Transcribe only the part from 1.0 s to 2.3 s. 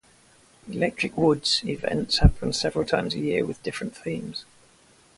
Woods" events